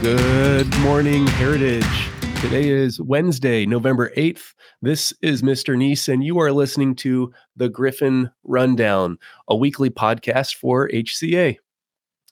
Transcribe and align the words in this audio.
Good 0.00 0.78
morning, 0.78 1.26
Heritage. 1.26 2.08
Today 2.40 2.68
is 2.68 3.00
Wednesday, 3.00 3.66
November 3.66 4.12
8th. 4.16 4.54
This 4.80 5.12
is 5.22 5.42
Mr. 5.42 5.76
Nees, 5.76 6.08
and 6.08 6.22
you 6.22 6.38
are 6.38 6.52
listening 6.52 6.94
to 6.96 7.32
the 7.56 7.68
Griffin 7.68 8.30
Rundown, 8.44 9.18
a 9.48 9.56
weekly 9.56 9.90
podcast 9.90 10.54
for 10.54 10.88
HCA. 10.90 11.56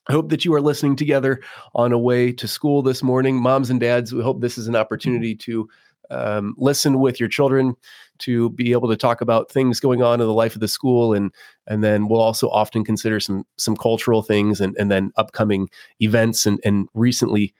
I 0.07 0.11
hope 0.13 0.29
that 0.29 0.45
you 0.45 0.53
are 0.53 0.61
listening 0.61 0.95
together 0.95 1.41
on 1.75 1.91
a 1.91 1.99
way 1.99 2.31
to 2.31 2.47
school 2.47 2.81
this 2.81 3.03
morning. 3.03 3.35
Moms 3.35 3.69
and 3.69 3.81
dads, 3.81 4.13
we 4.15 4.23
hope 4.23 4.39
this 4.39 4.57
is 4.57 4.69
an 4.69 4.77
opportunity 4.77 5.35
to 5.35 5.67
um, 6.09 6.55
listen 6.57 7.01
with 7.01 7.19
your 7.19 7.27
children, 7.27 7.75
to 8.19 8.49
be 8.51 8.71
able 8.71 8.89
to 8.89 8.97
talk 8.97 9.21
about 9.21 9.51
things 9.51 9.79
going 9.79 10.01
on 10.01 10.19
in 10.21 10.27
the 10.27 10.33
life 10.33 10.55
of 10.55 10.61
the 10.61 10.67
school, 10.67 11.13
and 11.13 11.31
and 11.67 11.83
then 11.83 12.07
we'll 12.07 12.21
also 12.21 12.49
often 12.49 12.83
consider 12.83 13.19
some 13.19 13.45
some 13.57 13.75
cultural 13.75 14.21
things 14.21 14.61
and 14.61 14.75
and 14.77 14.91
then 14.91 15.11
upcoming 15.17 15.69
events 15.99 16.45
and 16.45 16.59
and 16.63 16.87
recently 16.93 17.53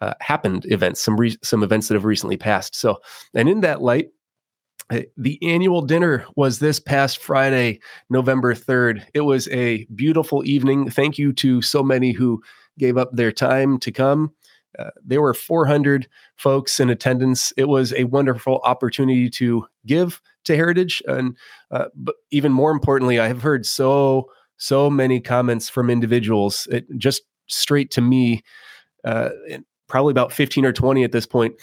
uh, 0.00 0.14
happened 0.20 0.66
events, 0.66 1.00
some 1.00 1.16
re- 1.16 1.36
some 1.42 1.62
events 1.62 1.88
that 1.88 1.94
have 1.94 2.04
recently 2.04 2.36
passed. 2.36 2.74
So, 2.74 3.00
and 3.34 3.48
in 3.48 3.60
that 3.60 3.82
light, 3.82 4.08
eh, 4.90 5.04
the 5.16 5.38
annual 5.42 5.82
dinner 5.82 6.26
was 6.36 6.58
this 6.58 6.80
past 6.80 7.18
Friday, 7.18 7.80
November 8.08 8.54
3rd. 8.54 9.04
It 9.14 9.20
was 9.20 9.48
a 9.48 9.84
beautiful 9.94 10.44
evening. 10.44 10.90
Thank 10.90 11.18
you 11.18 11.32
to 11.34 11.60
so 11.62 11.82
many 11.82 12.12
who 12.12 12.42
gave 12.78 12.96
up 12.96 13.10
their 13.12 13.32
time 13.32 13.78
to 13.80 13.92
come. 13.92 14.32
Uh, 14.78 14.90
there 15.04 15.20
were 15.20 15.34
400 15.34 16.08
folks 16.36 16.80
in 16.80 16.90
attendance. 16.90 17.52
It 17.56 17.68
was 17.68 17.92
a 17.94 18.04
wonderful 18.04 18.60
opportunity 18.64 19.28
to 19.30 19.66
give 19.86 20.20
to 20.44 20.56
Heritage. 20.56 21.02
And 21.06 21.36
uh, 21.70 21.86
but 21.94 22.16
even 22.30 22.52
more 22.52 22.70
importantly, 22.70 23.18
I 23.18 23.28
have 23.28 23.42
heard 23.42 23.66
so, 23.66 24.30
so 24.56 24.88
many 24.88 25.20
comments 25.20 25.68
from 25.68 25.90
individuals, 25.90 26.68
it, 26.70 26.86
just 26.98 27.22
straight 27.46 27.90
to 27.92 28.00
me, 28.00 28.42
uh, 29.04 29.30
probably 29.88 30.12
about 30.12 30.32
15 30.32 30.64
or 30.64 30.72
20 30.72 31.02
at 31.02 31.12
this 31.12 31.26
point, 31.26 31.54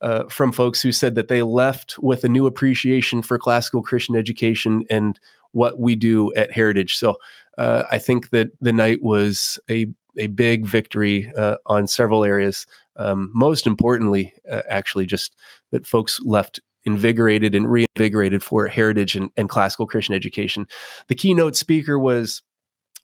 uh, 0.00 0.24
from 0.24 0.52
folks 0.52 0.82
who 0.82 0.92
said 0.92 1.14
that 1.14 1.28
they 1.28 1.42
left 1.42 1.98
with 2.00 2.24
a 2.24 2.28
new 2.28 2.46
appreciation 2.46 3.22
for 3.22 3.38
classical 3.38 3.82
Christian 3.82 4.16
education 4.16 4.84
and 4.90 5.18
what 5.52 5.78
we 5.78 5.94
do 5.94 6.34
at 6.34 6.52
Heritage. 6.52 6.96
So 6.96 7.16
uh, 7.56 7.84
I 7.90 7.98
think 7.98 8.30
that 8.30 8.50
the 8.60 8.72
night 8.72 9.02
was 9.02 9.58
a 9.70 9.86
a 10.18 10.28
big 10.28 10.66
victory 10.66 11.32
uh, 11.36 11.56
on 11.66 11.86
several 11.86 12.24
areas. 12.24 12.66
Um, 12.96 13.30
most 13.34 13.66
importantly, 13.66 14.32
uh, 14.50 14.62
actually, 14.68 15.06
just 15.06 15.34
that 15.70 15.86
folks 15.86 16.20
left 16.20 16.60
invigorated 16.84 17.54
and 17.54 17.70
reinvigorated 17.70 18.42
for 18.42 18.66
heritage 18.68 19.16
and, 19.16 19.30
and 19.36 19.48
classical 19.48 19.86
Christian 19.86 20.14
education. 20.14 20.66
The 21.08 21.14
keynote 21.14 21.56
speaker 21.56 21.98
was 21.98 22.42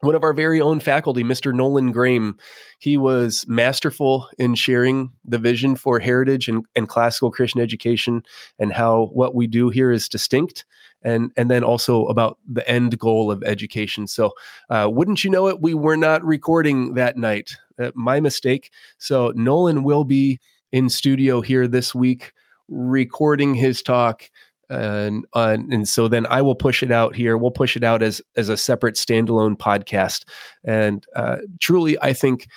one 0.03 0.17
of 0.17 0.25
our 0.25 0.33
very 0.33 0.61
own 0.61 0.81
faculty, 0.81 1.23
Mr. 1.23 1.55
Nolan 1.55 1.93
Graham, 1.93 2.37
he 2.81 2.97
was 2.97 3.47
masterful 3.47 4.29
in 4.37 4.57
sharing 4.57 5.13
the 5.25 5.39
vision 5.39 5.77
for 5.77 6.01
heritage 6.01 6.49
and, 6.49 6.65
and 6.75 6.89
classical 6.89 7.31
Christian 7.31 7.61
education 7.61 8.25
and 8.59 8.73
how 8.73 9.11
what 9.13 9.37
we 9.37 9.47
do 9.47 9.71
here 9.71 9.93
is 9.93 10.09
distinct. 10.09 10.65
And, 11.05 11.33
and 11.37 11.51
then 11.51 11.65
also 11.65 12.07
about 12.07 12.39
the 12.49 12.69
end 12.69 12.97
goal 12.99 13.31
of 13.31 13.43
education. 13.43 14.07
So, 14.07 14.33
uh, 14.71 14.89
wouldn't 14.89 15.25
you 15.25 15.31
know 15.31 15.49
it, 15.49 15.61
we 15.61 15.75
were 15.75 15.97
not 15.97 16.25
recording 16.25 16.95
that 16.95 17.17
night. 17.17 17.57
Uh, 17.77 17.91
my 17.97 18.21
mistake. 18.21 18.71
So, 18.99 19.33
Nolan 19.35 19.83
will 19.83 20.05
be 20.05 20.39
in 20.71 20.89
studio 20.89 21.41
here 21.41 21.67
this 21.67 21.93
week 21.93 22.33
recording 22.69 23.55
his 23.55 23.83
talk 23.83 24.31
and 24.73 25.27
uh, 25.35 25.57
and 25.71 25.89
so 25.89 26.09
then 26.09 26.27
I 26.27 26.43
will 26.43 26.55
push 26.55 26.83
it 26.83 26.91
out 26.91 27.15
here. 27.15 27.37
We'll 27.37 27.51
push 27.51 27.77
it 27.77 27.85
out 27.85 28.03
as 28.03 28.23
as 28.37 28.49
a 28.49 28.57
separate 28.57 28.95
standalone 28.95 29.57
podcast. 29.57 30.25
And 30.65 31.07
uh, 31.15 31.39
truly, 31.61 31.99
I 32.01 32.13
think 32.13 32.49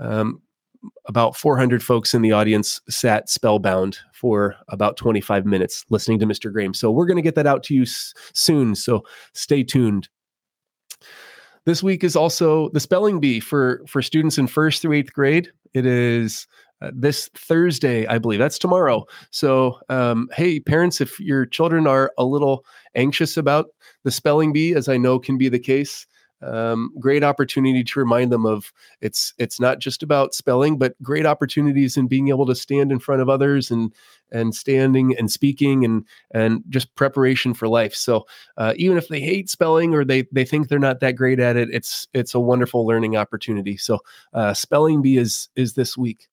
um, 0.00 0.42
about 1.06 1.36
400 1.36 1.82
folks 1.82 2.14
in 2.14 2.22
the 2.22 2.32
audience 2.32 2.80
sat 2.88 3.28
spellbound 3.28 3.98
for 4.12 4.56
about 4.68 4.96
25 4.96 5.46
minutes 5.46 5.84
listening 5.90 6.18
to 6.20 6.26
Mr. 6.26 6.52
Graham. 6.52 6.74
So 6.74 6.90
we're 6.90 7.06
going 7.06 7.16
to 7.16 7.22
get 7.22 7.34
that 7.34 7.46
out 7.46 7.62
to 7.64 7.74
you 7.74 7.82
s- 7.82 8.14
soon. 8.32 8.74
So 8.74 9.04
stay 9.34 9.62
tuned. 9.62 10.08
This 11.66 11.82
week 11.82 12.02
is 12.02 12.16
also 12.16 12.70
the 12.70 12.80
spelling 12.80 13.20
bee 13.20 13.40
for 13.40 13.82
for 13.86 14.02
students 14.02 14.38
in 14.38 14.46
first 14.46 14.82
through 14.82 14.94
eighth 14.94 15.12
grade. 15.12 15.50
It 15.74 15.86
is 15.86 16.46
uh, 16.80 16.90
this 16.94 17.28
Thursday, 17.34 18.06
I 18.06 18.18
believe. 18.18 18.38
That's 18.38 18.58
tomorrow. 18.58 19.06
So, 19.30 19.78
um, 19.88 20.28
hey, 20.34 20.60
parents, 20.60 21.00
if 21.00 21.20
your 21.20 21.46
children 21.46 21.86
are 21.86 22.12
a 22.18 22.24
little 22.24 22.64
anxious 22.94 23.36
about 23.36 23.66
the 24.04 24.10
spelling 24.10 24.52
bee, 24.52 24.74
as 24.74 24.88
I 24.88 24.96
know 24.96 25.18
can 25.18 25.38
be 25.38 25.48
the 25.48 25.58
case, 25.58 26.06
um, 26.42 26.92
great 26.98 27.22
opportunity 27.22 27.84
to 27.84 27.98
remind 27.98 28.32
them 28.32 28.46
of 28.46 28.72
it's 29.00 29.34
it's 29.38 29.60
not 29.60 29.78
just 29.78 30.02
about 30.02 30.34
spelling, 30.34 30.78
but 30.78 31.00
great 31.02 31.26
opportunities 31.26 31.96
in 31.96 32.08
being 32.08 32.28
able 32.28 32.46
to 32.46 32.54
stand 32.54 32.90
in 32.90 32.98
front 32.98 33.20
of 33.20 33.28
others 33.28 33.70
and 33.70 33.92
and 34.32 34.54
standing 34.54 35.14
and 35.18 35.30
speaking 35.30 35.84
and 35.84 36.06
and 36.30 36.62
just 36.70 36.94
preparation 36.94 37.52
for 37.52 37.68
life. 37.68 37.94
So 37.94 38.26
uh, 38.56 38.72
even 38.76 38.96
if 38.96 39.08
they 39.08 39.20
hate 39.20 39.50
spelling 39.50 39.94
or 39.94 40.04
they 40.04 40.26
they 40.32 40.44
think 40.44 40.68
they're 40.68 40.78
not 40.78 41.00
that 41.00 41.16
great 41.16 41.40
at 41.40 41.56
it, 41.56 41.68
it's 41.72 42.08
it's 42.14 42.34
a 42.34 42.40
wonderful 42.40 42.86
learning 42.86 43.16
opportunity. 43.16 43.76
So 43.76 43.98
uh, 44.32 44.54
spelling 44.54 45.02
bee 45.02 45.18
is 45.18 45.50
is 45.56 45.74
this 45.74 45.96
week. 45.96 46.28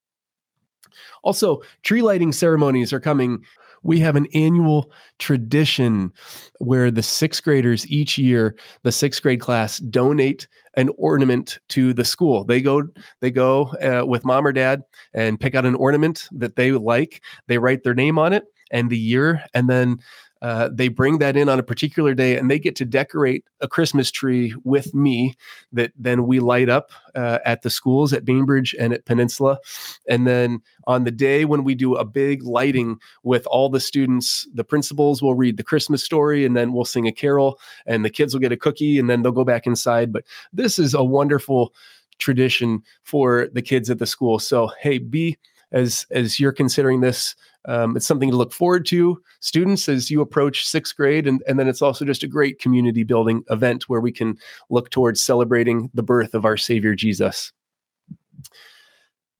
Also, 1.24 1.62
tree 1.84 2.02
lighting 2.02 2.32
ceremonies 2.32 2.94
are 2.94 3.00
coming. 3.00 3.44
We 3.84 4.00
have 4.00 4.16
an 4.16 4.28
annual 4.34 4.92
tradition 5.20 6.12
where 6.60 6.92
the 6.92 7.04
sixth 7.04 7.44
graders 7.44 7.88
each 7.88 8.18
year, 8.18 8.56
the 8.84 8.92
sixth 8.92 9.22
grade 9.22 9.40
class, 9.40 9.78
donate 9.78 10.48
an 10.76 10.90
ornament 10.98 11.60
to 11.70 11.94
the 11.94 12.06
school. 12.06 12.44
They 12.44 12.62
go, 12.62 12.84
they 13.22 13.32
go 13.32 13.68
uh, 13.82 14.06
with 14.06 14.26
mom 14.26 14.46
or 14.46 14.52
dad 14.52 14.84
and 15.14 15.40
pick 15.40 15.56
out 15.56 15.66
an 15.66 15.76
ornament 15.76 16.28
that 16.32 16.56
they 16.56 16.72
like. 16.72 17.24
They 17.48 17.58
write 17.58 17.84
their 17.84 17.96
name 17.96 18.20
on 18.20 18.34
it 18.34 18.46
and 18.72 18.90
the 18.90 18.98
year, 18.98 19.44
and 19.54 19.70
then 19.70 20.00
uh, 20.42 20.70
they 20.72 20.88
bring 20.88 21.18
that 21.20 21.36
in 21.36 21.50
on 21.50 21.60
a 21.60 21.64
particular 21.64 22.14
day 22.14 22.38
and 22.38 22.50
they 22.50 22.60
get 22.60 22.76
to 22.76 22.86
decorate 22.86 23.46
a 23.62 23.68
Christmas 23.68 24.12
tree 24.12 24.54
with 24.64 24.94
me 24.94 25.36
that 25.72 25.92
then 25.98 26.28
we 26.28 26.40
light 26.40 26.70
up 26.70 26.92
uh, 27.16 27.40
at 27.46 27.62
the 27.62 27.70
schools 27.70 28.14
at 28.14 28.26
Bainbridge 28.26 28.76
and 28.80 28.94
at 28.94 29.06
Peninsula. 29.06 29.60
And 30.08 30.28
then 30.28 30.62
on 30.86 31.04
the 31.04 31.12
day 31.12 31.46
when 31.46 31.64
we 31.64 31.76
do 31.76 31.96
a 31.96 32.06
big 32.06 32.44
lighting 32.44 33.00
with 33.24 33.46
all 33.48 33.70
the 33.70 33.80
students, 33.80 34.48
the 34.54 34.64
principals 34.64 35.22
will 35.22 35.36
read 35.36 35.58
the 35.58 35.64
Christmas 35.64 36.04
story 36.04 36.46
and 36.46 36.56
then 36.56 36.74
we'll 36.74 36.86
sing 36.86 37.08
a 37.08 37.12
carol 37.12 37.60
and 37.86 38.06
the 38.06 38.10
kids 38.10 38.34
will 38.34 38.42
get 38.42 38.52
a 38.52 38.58
cookie 38.58 39.00
and 39.00 39.10
then 39.10 39.22
they'll 39.22 39.32
go 39.32 39.44
back 39.44 39.66
inside. 39.66 40.14
But 40.14 40.26
this 40.54 40.78
is 40.78 40.94
a 40.94 41.04
wonderful 41.04 41.74
tradition 42.20 42.84
for 43.04 43.48
the 43.54 43.62
kids 43.62 43.90
at 43.90 44.00
the 44.00 44.06
school. 44.06 44.40
So, 44.40 44.72
hey, 44.82 44.98
be 44.98 45.38
as 45.72 46.06
as 46.12 46.40
you're 46.40 46.52
considering 46.52 47.02
this 47.02 47.36
um, 47.68 47.98
it's 47.98 48.06
something 48.06 48.32
to 48.32 48.38
look 48.38 48.54
forward 48.54 48.86
to. 48.88 49.22
Students 49.42 49.90
as 49.90 50.10
you 50.10 50.22
approach 50.22 50.66
sixth 50.66 50.96
grade 50.96 51.28
and, 51.28 51.44
and 51.48 51.60
then 51.60 51.68
it's 51.68 51.82
also 51.82 52.06
just 52.06 52.24
a 52.24 52.28
great 52.28 52.60
community 52.60 53.04
building 53.04 53.44
event 53.50 53.90
where 53.90 54.00
we 54.00 54.12
can 54.12 54.38
look 54.70 54.90
towards 54.90 55.22
celebrating 55.22 55.90
the 55.94 56.04
birth 56.04 56.34
of 56.34 56.46
our 56.46 56.58
savior 56.58 56.96
jesus. 56.96 57.52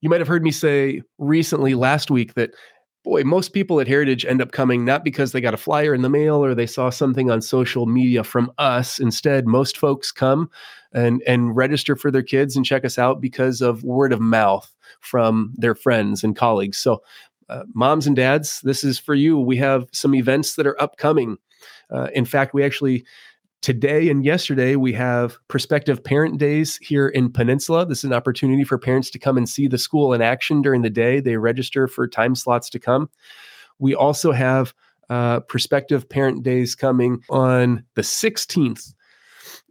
You 0.02 0.10
might 0.10 0.20
have 0.20 0.28
heard 0.28 0.44
me 0.44 0.52
say 0.52 1.02
recently 1.18 1.74
last 1.74 2.12
week 2.12 2.34
that 2.36 2.52
boy 3.08 3.24
most 3.24 3.54
people 3.54 3.80
at 3.80 3.88
heritage 3.88 4.26
end 4.26 4.42
up 4.42 4.52
coming 4.52 4.84
not 4.84 5.04
because 5.04 5.32
they 5.32 5.42
got 5.42 5.54
a 5.54 5.58
flyer 5.58 5.94
in 5.94 6.02
the 6.02 6.10
mail 6.10 6.44
or 6.44 6.54
they 6.54 6.68
saw 6.68 6.90
something 6.90 7.32
on 7.32 7.42
social 7.42 7.86
media 7.86 8.24
from 8.24 8.52
us 8.58 9.00
instead 9.00 9.48
most 9.48 9.78
folks 9.78 10.12
come 10.12 10.50
and 10.94 11.22
and 11.28 11.56
register 11.56 11.96
for 11.96 12.12
their 12.12 12.24
kids 12.24 12.56
and 12.56 12.66
check 12.66 12.84
us 12.86 12.98
out 12.98 13.22
because 13.22 13.62
of 13.62 13.84
word 13.84 14.14
of 14.14 14.20
mouth 14.20 14.74
from 15.00 15.54
their 15.58 15.76
friends 15.76 16.24
and 16.24 16.36
colleagues. 16.36 16.78
So, 16.78 17.02
uh, 17.50 17.64
moms 17.74 18.08
and 18.08 18.16
dads, 18.16 18.62
this 18.62 18.84
is 18.84 19.00
for 19.00 19.16
you. 19.16 19.40
We 19.40 19.58
have 19.58 19.88
some 19.94 20.14
events 20.14 20.56
that 20.56 20.68
are 20.68 20.82
upcoming. 20.82 21.38
Uh, 21.90 22.10
in 22.14 22.26
fact, 22.26 22.54
we 22.54 22.64
actually 22.64 23.06
today 23.62 24.10
and 24.10 24.24
yesterday 24.24 24.76
we 24.76 24.94
have 24.94 25.38
prospective 25.48 26.04
parent 26.04 26.38
days 26.38 26.78
here 26.78 27.08
in 27.08 27.32
Peninsula. 27.32 27.86
This 27.86 28.00
is 28.00 28.06
an 28.06 28.14
opportunity 28.14 28.64
for 28.64 28.78
parents 28.78 29.10
to 29.12 29.20
come 29.20 29.38
and 29.38 29.48
see 29.48 29.68
the 29.68 29.78
school 29.78 30.14
in 30.14 30.22
action 30.22 30.62
during 30.62 30.82
the 30.82 30.90
day. 30.90 31.20
They 31.20 31.38
register 31.38 31.88
for 31.88 32.08
time 32.08 32.36
slots 32.36 32.70
to 32.72 32.80
come. 32.80 33.10
We 33.80 33.96
also 33.96 34.32
have 34.32 34.74
uh, 35.10 35.42
prospective 35.42 36.08
parent 36.10 36.44
days 36.44 36.76
coming 36.76 37.22
on 37.30 37.84
the 37.96 38.02
16th 38.02 38.94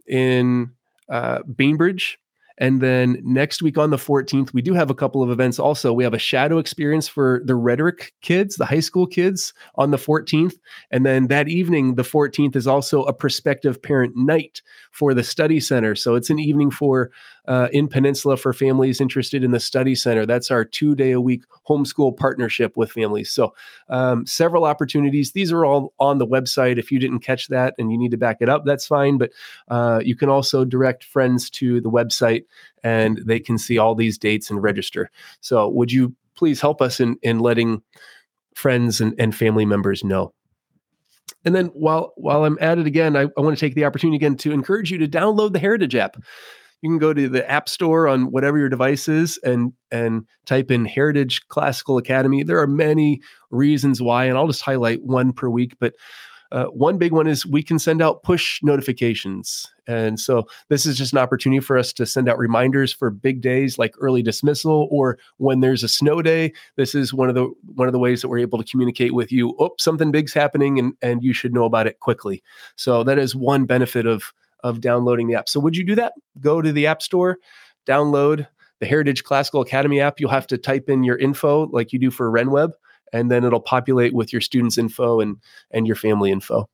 in 0.07 0.71
uh, 1.09 1.39
Bainbridge 1.43 2.19
and 2.57 2.81
then 2.81 3.21
next 3.23 3.61
week 3.61 3.77
on 3.77 3.91
the 3.91 3.97
14th, 3.97 4.53
we 4.53 4.61
do 4.61 4.73
have 4.73 4.89
a 4.89 4.95
couple 4.95 5.21
of 5.21 5.29
events 5.29 5.59
also. 5.59 5.93
We 5.93 6.03
have 6.03 6.15
a 6.15 6.19
shadow 6.19 6.57
experience 6.57 7.07
for 7.07 7.41
the 7.45 7.55
rhetoric 7.55 8.13
kids, 8.21 8.55
the 8.55 8.65
high 8.65 8.79
school 8.79 9.05
kids 9.05 9.53
on 9.75 9.91
the 9.91 9.97
14th. 9.97 10.55
And 10.89 11.05
then 11.05 11.27
that 11.27 11.47
evening, 11.47 11.95
the 11.95 12.03
14th, 12.03 12.55
is 12.55 12.65
also 12.65 13.03
a 13.03 13.13
prospective 13.13 13.81
parent 13.81 14.15
night 14.15 14.61
for 14.91 15.13
the 15.13 15.23
study 15.23 15.59
center. 15.59 15.95
So 15.95 16.15
it's 16.15 16.31
an 16.31 16.39
evening 16.39 16.71
for 16.71 17.11
uh, 17.47 17.69
in 17.71 17.87
Peninsula 17.87 18.37
for 18.37 18.53
families 18.53 18.99
interested 18.99 19.43
in 19.43 19.51
the 19.51 19.59
study 19.59 19.95
center. 19.95 20.25
That's 20.25 20.51
our 20.51 20.65
two 20.65 20.95
day 20.95 21.11
a 21.11 21.21
week 21.21 21.43
homeschool 21.67 22.15
partnership 22.17 22.75
with 22.75 22.91
families. 22.91 23.31
So, 23.31 23.53
um, 23.89 24.25
several 24.25 24.65
opportunities. 24.65 25.31
These 25.31 25.51
are 25.51 25.65
all 25.65 25.93
on 25.99 26.17
the 26.17 26.27
website. 26.27 26.77
If 26.77 26.91
you 26.91 26.99
didn't 26.99 27.19
catch 27.19 27.47
that 27.47 27.73
and 27.77 27.91
you 27.91 27.97
need 27.97 28.11
to 28.11 28.17
back 28.17 28.37
it 28.41 28.49
up, 28.49 28.65
that's 28.65 28.87
fine. 28.87 29.17
But 29.17 29.31
uh, 29.69 30.01
you 30.03 30.15
can 30.15 30.29
also 30.29 30.65
direct 30.65 31.03
friends 31.03 31.49
to 31.51 31.81
the 31.81 31.89
website 31.89 32.45
and 32.83 33.19
they 33.25 33.39
can 33.39 33.57
see 33.57 33.77
all 33.77 33.95
these 33.95 34.17
dates 34.17 34.49
and 34.49 34.61
register. 34.61 35.09
So, 35.41 35.67
would 35.69 35.91
you 35.91 36.15
please 36.35 36.61
help 36.61 36.81
us 36.81 36.99
in, 36.99 37.17
in 37.21 37.39
letting 37.39 37.81
friends 38.55 39.01
and, 39.01 39.13
and 39.17 39.35
family 39.35 39.65
members 39.65 40.03
know? 40.03 40.33
And 41.45 41.55
then 41.55 41.67
while 41.67 42.13
while 42.17 42.43
I'm 42.43 42.57
at 42.59 42.77
it 42.77 42.87
again, 42.87 43.15
I, 43.15 43.21
I 43.21 43.41
want 43.41 43.57
to 43.57 43.65
take 43.65 43.75
the 43.75 43.85
opportunity 43.85 44.17
again 44.17 44.35
to 44.37 44.51
encourage 44.51 44.91
you 44.91 44.97
to 44.97 45.07
download 45.07 45.53
the 45.53 45.59
Heritage 45.59 45.95
app. 45.95 46.17
You 46.81 46.89
can 46.89 46.99
go 46.99 47.13
to 47.13 47.27
the 47.27 47.49
App 47.49 47.67
Store 47.67 48.07
on 48.07 48.31
whatever 48.31 48.57
your 48.57 48.69
device 48.69 49.07
is 49.07 49.39
and 49.43 49.73
and 49.91 50.25
type 50.45 50.71
in 50.71 50.85
Heritage 50.85 51.47
Classical 51.47 51.97
Academy. 51.97 52.43
There 52.43 52.59
are 52.59 52.67
many 52.67 53.21
reasons 53.49 54.01
why, 54.01 54.25
and 54.25 54.37
I'll 54.37 54.47
just 54.47 54.61
highlight 54.61 55.03
one 55.03 55.33
per 55.33 55.49
week. 55.49 55.75
But 55.79 55.93
uh, 56.51 56.65
one 56.65 56.97
big 56.97 57.11
one 57.11 57.27
is 57.27 57.45
we 57.45 57.61
can 57.61 57.79
send 57.79 58.01
out 58.01 58.23
push 58.23 58.59
notifications. 58.63 59.67
And 59.87 60.19
so 60.19 60.47
this 60.69 60.85
is 60.85 60.97
just 60.97 61.13
an 61.13 61.19
opportunity 61.19 61.59
for 61.59 61.77
us 61.77 61.91
to 61.93 62.05
send 62.05 62.29
out 62.29 62.37
reminders 62.37 62.93
for 62.93 63.09
big 63.09 63.41
days 63.41 63.77
like 63.77 63.93
early 63.99 64.21
dismissal 64.21 64.87
or 64.91 65.17
when 65.37 65.59
there's 65.59 65.83
a 65.83 65.89
snow 65.89 66.21
day. 66.21 66.53
This 66.75 66.95
is 66.95 67.13
one 67.13 67.29
of 67.29 67.35
the 67.35 67.51
one 67.75 67.87
of 67.87 67.91
the 67.91 67.99
ways 67.99 68.21
that 68.21 68.29
we're 68.29 68.37
able 68.39 68.57
to 68.57 68.69
communicate 68.69 69.13
with 69.13 69.31
you. 69.31 69.55
Oh, 69.59 69.71
something 69.77 70.11
big's 70.11 70.33
happening 70.33 70.79
and, 70.79 70.93
and 71.01 71.23
you 71.23 71.33
should 71.33 71.53
know 71.53 71.65
about 71.65 71.87
it 71.87 71.99
quickly. 71.99 72.43
So 72.75 73.03
that 73.03 73.19
is 73.19 73.35
one 73.35 73.65
benefit 73.65 74.05
of 74.05 74.33
of 74.63 74.81
downloading 74.81 75.27
the 75.27 75.35
app. 75.35 75.49
So 75.49 75.59
would 75.59 75.75
you 75.75 75.83
do 75.83 75.95
that? 75.95 76.13
Go 76.39 76.61
to 76.61 76.71
the 76.71 76.87
App 76.87 77.01
Store, 77.01 77.37
download 77.85 78.47
the 78.79 78.85
Heritage 78.85 79.23
Classical 79.23 79.61
Academy 79.61 79.99
app. 79.99 80.19
You'll 80.19 80.29
have 80.29 80.47
to 80.47 80.57
type 80.57 80.89
in 80.89 81.03
your 81.03 81.17
info 81.17 81.67
like 81.67 81.93
you 81.93 81.99
do 81.99 82.11
for 82.11 82.31
RenWeb 82.31 82.71
and 83.13 83.31
then 83.31 83.43
it'll 83.43 83.59
populate 83.59 84.13
with 84.13 84.33
your 84.33 84.41
students 84.41 84.77
info 84.77 85.19
and 85.19 85.37
and 85.71 85.87
your 85.87 85.95
family 85.95 86.31
info 86.31 86.67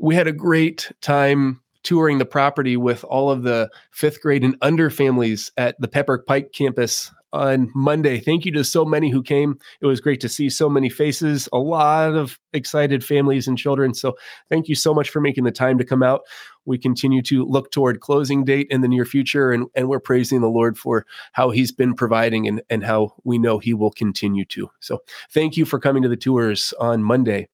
we 0.00 0.14
had 0.14 0.26
a 0.26 0.32
great 0.32 0.90
time 1.02 1.60
touring 1.82 2.18
the 2.18 2.26
property 2.26 2.76
with 2.76 3.04
all 3.04 3.30
of 3.30 3.42
the 3.42 3.70
fifth 3.90 4.20
grade 4.20 4.42
and 4.42 4.56
under 4.62 4.90
families 4.90 5.52
at 5.56 5.80
the 5.80 5.88
Pepper 5.88 6.18
Pike 6.26 6.52
campus 6.52 7.12
on 7.32 7.70
Monday. 7.74 8.18
Thank 8.18 8.44
you 8.44 8.52
to 8.52 8.64
so 8.64 8.84
many 8.84 9.10
who 9.10 9.22
came. 9.22 9.58
It 9.80 9.86
was 9.86 10.00
great 10.00 10.20
to 10.20 10.28
see 10.28 10.50
so 10.50 10.68
many 10.68 10.88
faces, 10.88 11.48
a 11.52 11.58
lot 11.58 12.14
of 12.14 12.38
excited 12.52 13.04
families 13.04 13.46
and 13.46 13.56
children. 13.56 13.94
So, 13.94 14.16
thank 14.48 14.68
you 14.68 14.74
so 14.74 14.92
much 14.92 15.10
for 15.10 15.20
making 15.20 15.44
the 15.44 15.50
time 15.50 15.78
to 15.78 15.84
come 15.84 16.02
out. 16.02 16.22
We 16.64 16.78
continue 16.78 17.22
to 17.22 17.44
look 17.44 17.70
toward 17.70 18.00
closing 18.00 18.44
date 18.44 18.66
in 18.70 18.80
the 18.80 18.88
near 18.88 19.04
future, 19.04 19.50
and, 19.50 19.66
and 19.74 19.88
we're 19.88 20.00
praising 20.00 20.40
the 20.40 20.48
Lord 20.48 20.76
for 20.78 21.06
how 21.32 21.50
He's 21.50 21.72
been 21.72 21.94
providing 21.94 22.46
and, 22.46 22.62
and 22.70 22.84
how 22.84 23.14
we 23.24 23.38
know 23.38 23.58
He 23.58 23.74
will 23.74 23.92
continue 23.92 24.44
to. 24.46 24.70
So, 24.80 24.98
thank 25.30 25.56
you 25.56 25.64
for 25.64 25.78
coming 25.78 26.02
to 26.02 26.08
the 26.08 26.16
tours 26.16 26.74
on 26.80 27.02
Monday. 27.02 27.48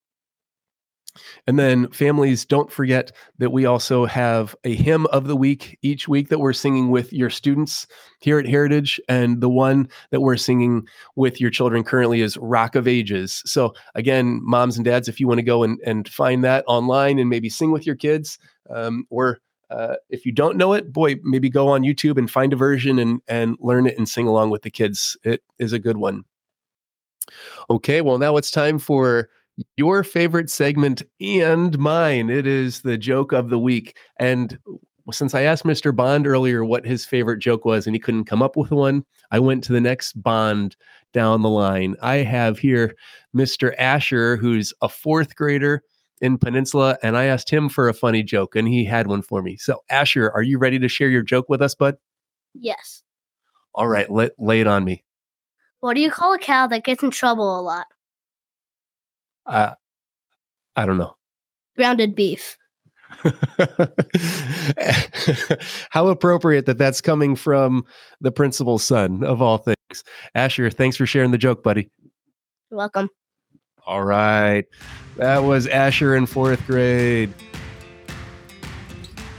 And 1.46 1.58
then, 1.58 1.88
families, 1.90 2.44
don't 2.44 2.70
forget 2.70 3.12
that 3.38 3.50
we 3.50 3.66
also 3.66 4.06
have 4.06 4.54
a 4.64 4.74
hymn 4.74 5.06
of 5.06 5.26
the 5.26 5.36
week 5.36 5.78
each 5.82 6.08
week 6.08 6.28
that 6.28 6.40
we're 6.40 6.52
singing 6.52 6.90
with 6.90 7.12
your 7.12 7.30
students 7.30 7.86
here 8.20 8.38
at 8.38 8.46
Heritage. 8.46 9.00
And 9.08 9.40
the 9.40 9.48
one 9.48 9.88
that 10.10 10.20
we're 10.20 10.36
singing 10.36 10.86
with 11.14 11.40
your 11.40 11.50
children 11.50 11.84
currently 11.84 12.20
is 12.20 12.36
Rock 12.36 12.74
of 12.74 12.88
Ages. 12.88 13.42
So, 13.46 13.74
again, 13.94 14.40
moms 14.42 14.76
and 14.76 14.84
dads, 14.84 15.08
if 15.08 15.20
you 15.20 15.28
want 15.28 15.38
to 15.38 15.44
go 15.44 15.62
and, 15.62 15.78
and 15.84 16.08
find 16.08 16.44
that 16.44 16.64
online 16.66 17.18
and 17.18 17.30
maybe 17.30 17.48
sing 17.48 17.70
with 17.70 17.86
your 17.86 17.96
kids, 17.96 18.38
um, 18.70 19.06
or 19.10 19.40
uh, 19.70 19.96
if 20.10 20.24
you 20.24 20.32
don't 20.32 20.56
know 20.56 20.72
it, 20.72 20.92
boy, 20.92 21.16
maybe 21.22 21.50
go 21.50 21.68
on 21.68 21.82
YouTube 21.82 22.18
and 22.18 22.30
find 22.30 22.52
a 22.52 22.56
version 22.56 22.98
and, 22.98 23.20
and 23.26 23.56
learn 23.60 23.86
it 23.86 23.98
and 23.98 24.08
sing 24.08 24.26
along 24.26 24.50
with 24.50 24.62
the 24.62 24.70
kids. 24.70 25.16
It 25.24 25.42
is 25.58 25.72
a 25.72 25.78
good 25.78 25.96
one. 25.96 26.24
Okay, 27.68 28.00
well, 28.00 28.18
now 28.18 28.36
it's 28.36 28.50
time 28.50 28.78
for 28.78 29.28
your 29.76 30.04
favorite 30.04 30.50
segment 30.50 31.02
and 31.20 31.78
mine. 31.78 32.30
It 32.30 32.46
is 32.46 32.82
the 32.82 32.98
joke 32.98 33.32
of 33.32 33.50
the 33.50 33.58
week. 33.58 33.96
And 34.18 34.58
since 35.12 35.34
I 35.34 35.42
asked 35.42 35.64
Mr. 35.64 35.94
Bond 35.94 36.26
earlier 36.26 36.64
what 36.64 36.84
his 36.84 37.04
favorite 37.04 37.38
joke 37.38 37.64
was 37.64 37.86
and 37.86 37.94
he 37.94 38.00
couldn't 38.00 38.24
come 38.24 38.42
up 38.42 38.56
with 38.56 38.70
one, 38.70 39.04
I 39.30 39.38
went 39.38 39.64
to 39.64 39.72
the 39.72 39.80
next 39.80 40.20
Bond 40.22 40.76
down 41.12 41.42
the 41.42 41.48
line. 41.48 41.96
I 42.02 42.16
have 42.16 42.58
here 42.58 42.94
Mr. 43.34 43.74
Asher, 43.78 44.36
who's 44.36 44.74
a 44.82 44.88
fourth 44.88 45.36
grader 45.36 45.82
in 46.20 46.38
Peninsula, 46.38 46.98
and 47.02 47.16
I 47.16 47.24
asked 47.24 47.50
him 47.50 47.68
for 47.68 47.88
a 47.88 47.94
funny 47.94 48.22
joke 48.22 48.56
and 48.56 48.66
he 48.66 48.84
had 48.84 49.06
one 49.06 49.22
for 49.22 49.42
me. 49.42 49.56
So, 49.56 49.82
Asher, 49.90 50.30
are 50.30 50.42
you 50.42 50.58
ready 50.58 50.78
to 50.78 50.88
share 50.88 51.08
your 51.08 51.22
joke 51.22 51.46
with 51.48 51.62
us, 51.62 51.74
bud? 51.74 51.96
Yes. 52.54 53.02
All 53.74 53.88
right, 53.88 54.10
let, 54.10 54.32
lay 54.38 54.60
it 54.60 54.66
on 54.66 54.84
me. 54.84 55.04
What 55.80 55.94
do 55.94 56.00
you 56.00 56.10
call 56.10 56.32
a 56.34 56.38
cow 56.38 56.66
that 56.68 56.84
gets 56.84 57.02
in 57.02 57.10
trouble 57.10 57.60
a 57.60 57.62
lot? 57.62 57.86
Uh, 59.46 59.74
I 60.74 60.86
don't 60.86 60.98
know. 60.98 61.14
Grounded 61.76 62.14
beef. 62.14 62.56
How 65.90 66.08
appropriate 66.08 66.66
that 66.66 66.78
that's 66.78 67.00
coming 67.00 67.36
from 67.36 67.84
the 68.20 68.32
principal's 68.32 68.82
son 68.82 69.22
of 69.24 69.40
all 69.40 69.58
things. 69.58 69.76
Asher, 70.34 70.70
thanks 70.70 70.96
for 70.96 71.06
sharing 71.06 71.30
the 71.30 71.38
joke, 71.38 71.62
buddy. 71.62 71.90
You're 72.70 72.78
welcome. 72.78 73.08
All 73.86 74.02
right. 74.04 74.64
That 75.16 75.44
was 75.44 75.66
Asher 75.66 76.16
in 76.16 76.26
fourth 76.26 76.66
grade. 76.66 77.32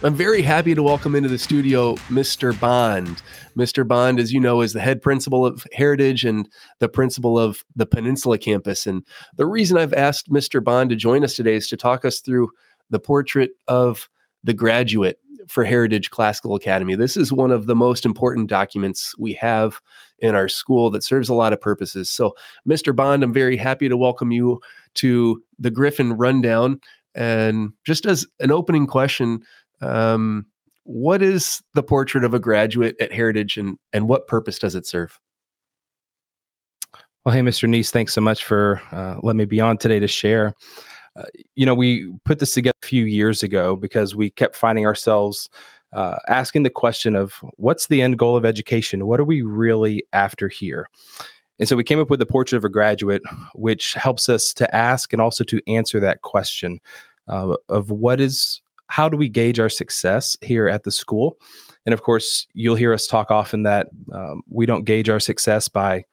I'm 0.04 0.16
very 0.16 0.42
happy 0.42 0.76
to 0.76 0.84
welcome 0.84 1.16
into 1.16 1.28
the 1.28 1.40
studio 1.40 1.96
Mr. 2.08 2.58
Bond. 2.60 3.22
Mr. 3.58 3.88
Bond, 3.88 4.20
as 4.20 4.32
you 4.32 4.40
know, 4.40 4.62
is 4.62 4.74
the 4.74 4.80
head 4.80 5.02
principal 5.02 5.46
of 5.46 5.66
Heritage 5.74 6.24
and 6.24 6.48
the 6.80 6.90
principal 6.90 7.40
of 7.40 7.66
the 7.76 7.86
Peninsula 7.86 8.38
campus. 8.38 8.86
And 8.86 9.04
the 9.36 9.46
reason 9.46 9.78
I've 9.78 9.94
asked 9.94 10.30
Mr. 10.30 10.64
Bond 10.64 10.90
to 10.92 10.96
join 10.96 11.24
us 11.24 11.36
today 11.36 11.56
is 11.56 11.68
to 11.70 11.78
talk 11.78 12.06
us 12.06 12.20
through 12.20 12.50
the 12.90 13.00
portrait 13.00 13.52
of 13.68 14.10
the 14.44 14.54
graduate 14.54 15.20
for 15.48 15.64
Heritage 15.64 16.12
Classical 16.12 16.56
Academy. 16.56 16.96
This 16.96 17.18
is 17.18 17.32
one 17.32 17.52
of 17.52 17.66
the 17.66 17.76
most 17.76 18.06
important 18.06 18.50
documents 18.50 19.18
we 19.18 19.34
have 19.34 19.80
in 20.20 20.36
our 20.36 20.48
school 20.48 20.90
that 20.92 21.04
serves 21.04 21.30
a 21.30 21.34
lot 21.34 21.54
of 21.54 21.62
purposes. 21.62 22.10
So, 22.10 22.36
Mr. 22.68 22.96
Bond, 22.96 23.24
I'm 23.24 23.34
very 23.34 23.58
happy 23.58 23.88
to 23.90 23.98
welcome 23.98 24.32
you 24.32 24.60
to 24.96 25.42
the 25.60 25.72
Griffin 25.72 26.14
Rundown. 26.14 26.80
And 27.16 27.72
just 27.86 28.06
as 28.06 28.26
an 28.40 28.52
opening 28.52 28.88
question, 28.88 29.42
um, 29.82 30.46
what 30.88 31.22
is 31.22 31.62
the 31.74 31.84
portrait 31.84 32.24
of 32.24 32.34
a 32.34 32.40
graduate 32.40 32.96
at 33.02 33.12
Heritage 33.12 33.58
and, 33.58 33.78
and 33.92 34.08
what 34.08 34.28
purpose 34.28 34.58
does 34.58 34.74
it 34.74 34.88
serve? 34.88 35.20
Well, 37.26 37.36
hey, 37.36 37.42
Mr. 37.42 37.68
Nees, 37.68 37.92
thanks 37.92 38.14
so 38.14 38.22
much 38.22 38.46
for 38.46 38.82
uh, 38.94 39.18
letting 39.22 39.40
me 39.40 39.46
be 39.46 39.60
on 39.60 39.78
today 39.78 40.00
to 40.00 40.08
share. 40.08 40.54
Uh, 41.18 41.24
you 41.56 41.66
know, 41.66 41.76
we 41.76 42.10
put 42.24 42.40
this 42.40 42.54
together 42.54 42.78
a 42.82 42.88
few 42.88 43.04
years 43.04 43.44
ago 43.44 43.76
because 43.76 44.16
we 44.16 44.30
kept 44.30 44.56
finding 44.56 44.86
ourselves 44.86 45.50
uh, 45.92 46.20
asking 46.30 46.64
the 46.64 46.70
question 46.70 47.18
of 47.18 47.34
what's 47.58 47.88
the 47.88 48.02
end 48.02 48.18
goal 48.18 48.38
of 48.38 48.46
education? 48.46 49.08
What 49.08 49.20
are 49.20 49.26
we 49.26 49.42
really 49.42 50.06
after 50.14 50.48
here? 50.48 50.88
And 51.60 51.68
so 51.68 51.76
we 51.76 51.84
came 51.84 52.00
up 52.00 52.10
with 52.10 52.20
the 52.20 52.26
portrait 52.26 52.58
of 52.58 52.64
a 52.64 52.70
graduate, 52.70 53.24
which 53.56 53.94
helps 53.96 54.30
us 54.30 54.54
to 54.54 54.74
ask 54.74 55.12
and 55.12 55.22
also 55.22 55.44
to 55.46 55.60
answer 55.68 56.00
that 56.00 56.22
question 56.22 56.80
uh, 57.28 57.58
of 57.68 57.92
what 57.92 58.22
is 58.22 58.62
how 58.88 59.10
do 59.10 59.18
we 59.18 59.30
gauge 59.30 59.60
our 59.60 59.70
success 59.70 60.38
here 60.42 60.68
at 60.68 60.84
the 60.84 60.92
school? 60.92 61.38
And 61.86 61.94
of 61.94 62.04
course, 62.04 62.48
you'll 62.54 62.76
hear 62.76 62.94
us 62.94 63.08
talk 63.08 63.32
often 63.32 63.64
that 63.64 63.88
um, 64.12 64.42
we 64.50 64.66
don't 64.66 64.84
gauge 64.84 65.10
our 65.10 65.20
success 65.20 65.68
by 65.68 66.04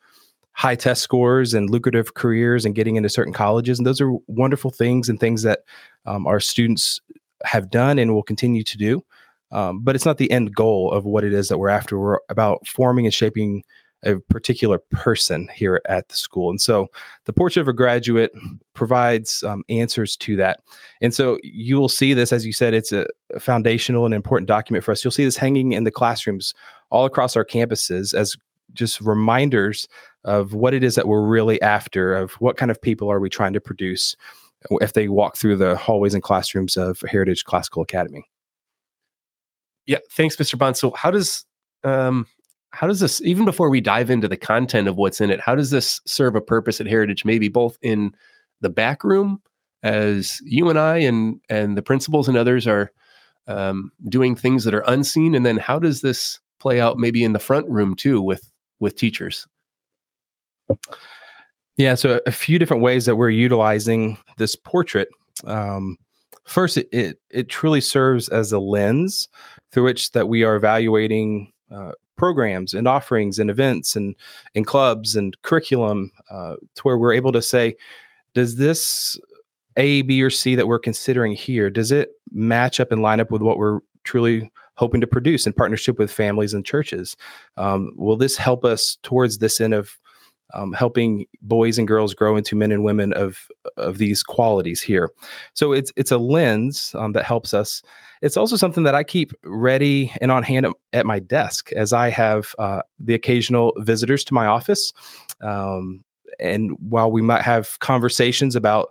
high 0.52 0.76
test 0.76 1.02
scores 1.02 1.52
and 1.52 1.68
lucrative 1.68 2.14
careers 2.14 2.64
and 2.64 2.74
getting 2.74 2.96
into 2.96 3.08
certain 3.08 3.32
colleges. 3.32 3.78
And 3.78 3.86
those 3.86 4.00
are 4.00 4.12
wonderful 4.28 4.70
things 4.70 5.08
and 5.08 5.18
things 5.18 5.42
that 5.42 5.60
um, 6.06 6.26
our 6.26 6.38
students 6.38 7.00
have 7.44 7.70
done 7.70 7.98
and 7.98 8.14
will 8.14 8.22
continue 8.22 8.62
to 8.62 8.78
do. 8.78 9.04
Um, 9.50 9.80
but 9.80 9.94
it's 9.94 10.06
not 10.06 10.18
the 10.18 10.30
end 10.30 10.54
goal 10.54 10.90
of 10.92 11.04
what 11.04 11.24
it 11.24 11.32
is 11.32 11.48
that 11.48 11.58
we're 11.58 11.68
after. 11.68 11.98
We're 11.98 12.18
about 12.28 12.66
forming 12.66 13.04
and 13.04 13.14
shaping 13.14 13.62
a 14.04 14.18
particular 14.20 14.78
person 14.90 15.48
here 15.54 15.80
at 15.88 16.08
the 16.08 16.16
school. 16.16 16.50
And 16.50 16.60
so 16.60 16.88
the 17.24 17.32
portrait 17.32 17.62
of 17.62 17.68
a 17.68 17.72
graduate 17.72 18.32
provides 18.74 19.42
um, 19.42 19.64
answers 19.68 20.16
to 20.18 20.36
that. 20.36 20.60
And 21.00 21.14
so 21.14 21.38
you 21.42 21.76
will 21.76 21.88
see 21.88 22.14
this, 22.14 22.32
as 22.32 22.44
you 22.46 22.52
said, 22.52 22.74
it's 22.74 22.92
a 22.92 23.06
foundational 23.38 24.04
and 24.04 24.14
important 24.14 24.48
document 24.48 24.84
for 24.84 24.92
us. 24.92 25.04
You'll 25.04 25.12
see 25.12 25.24
this 25.24 25.36
hanging 25.36 25.72
in 25.72 25.84
the 25.84 25.90
classrooms 25.90 26.54
all 26.90 27.04
across 27.04 27.36
our 27.36 27.44
campuses 27.44 28.14
as 28.14 28.36
just 28.72 29.00
reminders 29.00 29.88
of 30.24 30.54
what 30.54 30.74
it 30.74 30.82
is 30.82 30.94
that 30.94 31.06
we're 31.06 31.24
really 31.24 31.60
after, 31.62 32.14
of 32.14 32.32
what 32.34 32.56
kind 32.56 32.70
of 32.70 32.80
people 32.80 33.10
are 33.10 33.20
we 33.20 33.28
trying 33.28 33.52
to 33.52 33.60
produce 33.60 34.16
if 34.80 34.94
they 34.94 35.08
walk 35.08 35.36
through 35.36 35.56
the 35.56 35.76
hallways 35.76 36.14
and 36.14 36.22
classrooms 36.22 36.76
of 36.76 37.02
Heritage 37.06 37.44
Classical 37.44 37.82
Academy. 37.82 38.24
Yeah, 39.86 39.98
thanks, 40.10 40.36
Mr. 40.36 40.58
Bond. 40.58 40.76
So, 40.76 40.92
how 40.92 41.10
does 41.10 41.44
um, 41.84 42.26
how 42.74 42.86
does 42.86 43.00
this 43.00 43.20
even 43.22 43.44
before 43.44 43.70
we 43.70 43.80
dive 43.80 44.10
into 44.10 44.28
the 44.28 44.36
content 44.36 44.88
of 44.88 44.96
what's 44.96 45.20
in 45.20 45.30
it 45.30 45.40
how 45.40 45.54
does 45.54 45.70
this 45.70 46.00
serve 46.06 46.34
a 46.34 46.40
purpose 46.40 46.80
at 46.80 46.86
heritage 46.86 47.24
maybe 47.24 47.48
both 47.48 47.78
in 47.82 48.12
the 48.60 48.68
back 48.68 49.04
room 49.04 49.40
as 49.82 50.40
you 50.44 50.68
and 50.68 50.78
i 50.78 50.96
and 50.96 51.40
and 51.48 51.76
the 51.76 51.82
principals 51.82 52.28
and 52.28 52.36
others 52.36 52.66
are 52.66 52.90
um, 53.46 53.92
doing 54.08 54.34
things 54.34 54.64
that 54.64 54.74
are 54.74 54.84
unseen, 54.86 55.34
and 55.34 55.44
then 55.44 55.56
how 55.56 55.78
does 55.78 56.00
this 56.00 56.40
play 56.60 56.80
out 56.80 56.98
maybe 56.98 57.24
in 57.24 57.32
the 57.32 57.38
front 57.38 57.68
room 57.68 57.94
too 57.94 58.20
with 58.20 58.50
with 58.80 58.96
teachers? 58.96 59.46
Yeah, 61.76 61.94
so 61.94 62.20
a 62.26 62.32
few 62.32 62.58
different 62.58 62.82
ways 62.82 63.04
that 63.06 63.16
we're 63.16 63.30
utilizing 63.30 64.16
this 64.38 64.54
portrait. 64.54 65.08
Um, 65.44 65.96
first, 66.44 66.76
it, 66.76 66.88
it, 66.92 67.18
it 67.30 67.48
truly 67.48 67.80
serves 67.80 68.28
as 68.28 68.52
a 68.52 68.60
lens 68.60 69.28
through 69.72 69.84
which 69.84 70.12
that 70.12 70.28
we 70.28 70.44
are 70.44 70.54
evaluating 70.54 71.52
uh, 71.72 71.92
programs 72.16 72.74
and 72.74 72.86
offerings 72.86 73.38
and 73.38 73.50
events 73.50 73.96
and 73.96 74.14
and 74.54 74.66
clubs 74.66 75.16
and 75.16 75.40
curriculum 75.42 76.10
uh, 76.30 76.56
to 76.74 76.82
where 76.82 76.98
we're 76.98 77.12
able 77.12 77.32
to 77.32 77.42
say, 77.42 77.76
does 78.34 78.56
this 78.56 79.18
A, 79.76 80.02
B, 80.02 80.22
or 80.22 80.30
C 80.30 80.54
that 80.54 80.68
we're 80.68 80.78
considering 80.78 81.32
here 81.32 81.70
does 81.70 81.92
it 81.92 82.10
match 82.32 82.80
up 82.80 82.92
and 82.92 83.02
line 83.02 83.20
up 83.20 83.30
with 83.30 83.42
what 83.42 83.58
we're 83.58 83.80
truly 84.04 84.50
hoping 84.76 85.00
to 85.00 85.06
produce 85.06 85.46
in 85.46 85.52
partnership 85.52 85.98
with 85.98 86.10
families 86.10 86.54
and 86.54 86.64
churches? 86.64 87.16
Um, 87.56 87.92
will 87.96 88.16
this 88.16 88.36
help 88.36 88.64
us 88.64 88.98
towards 89.02 89.38
this 89.38 89.60
end 89.60 89.74
of 89.74 89.98
um, 90.54 90.72
helping 90.72 91.26
boys 91.42 91.78
and 91.78 91.86
girls 91.86 92.14
grow 92.14 92.36
into 92.36 92.56
men 92.56 92.72
and 92.72 92.84
women 92.84 93.12
of 93.12 93.48
of 93.76 93.98
these 93.98 94.22
qualities 94.22 94.80
here. 94.80 95.10
So 95.52 95.72
it's 95.72 95.92
it's 95.96 96.10
a 96.10 96.18
lens 96.18 96.94
um, 96.98 97.12
that 97.12 97.24
helps 97.24 97.52
us. 97.52 97.82
It's 98.22 98.36
also 98.36 98.56
something 98.56 98.84
that 98.84 98.94
I 98.94 99.04
keep 99.04 99.32
ready 99.44 100.12
and 100.20 100.30
on 100.30 100.42
hand 100.42 100.66
at, 100.92 101.04
my 101.04 101.18
desk 101.18 101.72
as 101.72 101.92
I 101.92 102.08
have 102.08 102.54
uh, 102.58 102.80
the 102.98 103.14
occasional 103.14 103.74
visitors 103.78 104.24
to 104.24 104.34
my 104.34 104.46
office. 104.46 104.92
Um, 105.42 106.02
and 106.40 106.72
while 106.78 107.12
we 107.12 107.20
might 107.20 107.42
have 107.42 107.78
conversations 107.80 108.56
about 108.56 108.90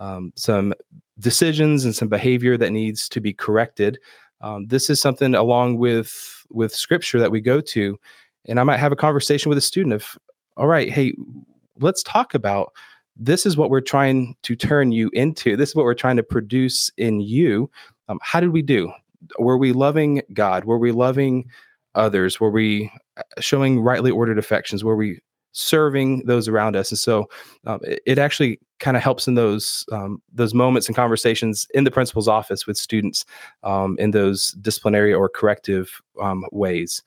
um, 0.00 0.32
some 0.36 0.74
decisions 1.18 1.84
and 1.84 1.94
some 1.94 2.08
behavior 2.08 2.58
that 2.58 2.72
needs 2.72 3.08
to 3.08 3.20
be 3.20 3.32
corrected, 3.32 3.98
um, 4.42 4.66
this 4.66 4.90
is 4.90 5.00
something 5.00 5.34
along 5.34 5.78
with 5.78 6.44
with 6.50 6.74
scripture 6.74 7.18
that 7.18 7.30
we 7.30 7.40
go 7.40 7.60
to 7.60 7.98
and 8.46 8.60
I 8.60 8.64
might 8.64 8.78
have 8.78 8.92
a 8.92 8.96
conversation 8.96 9.48
with 9.48 9.58
a 9.58 9.62
student 9.62 9.94
of 9.94 10.18
all 10.56 10.66
right, 10.66 10.90
hey, 10.90 11.14
let's 11.80 12.02
talk 12.02 12.34
about 12.34 12.72
this 13.16 13.46
is 13.46 13.56
what 13.56 13.70
we're 13.70 13.80
trying 13.80 14.36
to 14.42 14.56
turn 14.56 14.92
you 14.92 15.10
into. 15.12 15.56
This 15.56 15.70
is 15.70 15.74
what 15.74 15.84
we're 15.84 15.94
trying 15.94 16.16
to 16.16 16.22
produce 16.22 16.90
in 16.96 17.20
you. 17.20 17.70
Um, 18.08 18.18
how 18.22 18.40
did 18.40 18.50
we 18.50 18.62
do? 18.62 18.92
Were 19.38 19.56
we 19.56 19.72
loving 19.72 20.22
God? 20.32 20.64
Were 20.64 20.78
we 20.78 20.92
loving 20.92 21.48
others? 21.94 22.40
Were 22.40 22.50
we 22.50 22.90
uh, 23.16 23.22
showing 23.40 23.80
rightly 23.80 24.10
ordered 24.10 24.38
affections? 24.38 24.84
Were 24.84 24.96
we 24.96 25.20
serving 25.52 26.24
those 26.26 26.48
around 26.48 26.74
us? 26.74 26.90
And 26.90 26.98
so 26.98 27.28
um, 27.66 27.78
it, 27.84 28.00
it, 28.04 28.18
actually 28.18 28.58
kind 28.80 28.96
of 28.96 29.02
helps 29.02 29.28
in 29.28 29.36
those 29.36 29.86
um, 29.92 30.20
those 30.32 30.52
moments 30.52 30.88
and 30.88 30.96
conversations 30.96 31.66
in 31.72 31.84
the 31.84 31.92
principal's 31.92 32.26
office 32.26 32.66
with 32.66 32.76
students 32.76 33.24
um, 33.62 33.96
in 34.00 34.10
those 34.10 34.50
disciplinary 34.60 35.14
or 35.14 35.28
corrective 35.28 36.02
um, 36.20 36.44
ways 36.50 37.02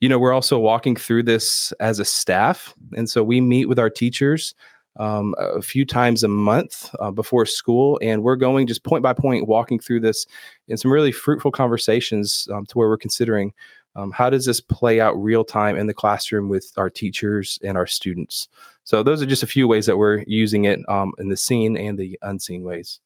you 0.00 0.08
know, 0.08 0.18
we're 0.18 0.32
also 0.32 0.58
walking 0.58 0.96
through 0.96 1.24
this 1.24 1.72
as 1.80 1.98
a 1.98 2.04
staff. 2.04 2.74
And 2.96 3.08
so 3.08 3.22
we 3.22 3.40
meet 3.40 3.66
with 3.66 3.78
our 3.78 3.90
teachers 3.90 4.54
um, 4.98 5.34
a 5.38 5.62
few 5.62 5.84
times 5.84 6.22
a 6.22 6.28
month 6.28 6.94
uh, 7.00 7.10
before 7.10 7.46
school. 7.46 7.98
And 8.02 8.22
we're 8.22 8.36
going 8.36 8.66
just 8.66 8.84
point 8.84 9.02
by 9.02 9.12
point, 9.12 9.48
walking 9.48 9.78
through 9.78 10.00
this 10.00 10.26
in 10.68 10.76
some 10.76 10.92
really 10.92 11.12
fruitful 11.12 11.50
conversations 11.50 12.48
um, 12.52 12.66
to 12.66 12.78
where 12.78 12.88
we're 12.88 12.96
considering 12.96 13.52
um, 13.96 14.10
how 14.10 14.28
does 14.28 14.44
this 14.44 14.60
play 14.60 15.00
out 15.00 15.14
real 15.14 15.44
time 15.44 15.76
in 15.76 15.86
the 15.86 15.94
classroom 15.94 16.48
with 16.48 16.72
our 16.76 16.90
teachers 16.90 17.58
and 17.62 17.76
our 17.78 17.86
students. 17.86 18.48
So 18.82 19.02
those 19.02 19.22
are 19.22 19.26
just 19.26 19.44
a 19.44 19.48
few 19.48 19.68
ways 19.68 19.86
that 19.86 19.96
we're 19.96 20.24
using 20.26 20.64
it 20.64 20.80
um, 20.88 21.12
in 21.18 21.28
the 21.28 21.36
seen 21.36 21.76
and 21.76 21.98
the 21.98 22.18
unseen 22.22 22.62
ways 22.62 23.00